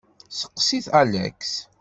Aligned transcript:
Seqsit 0.39 0.87
Alex. 1.01 1.39